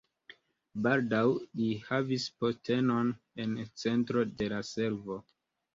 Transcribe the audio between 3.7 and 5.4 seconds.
centro de la servo.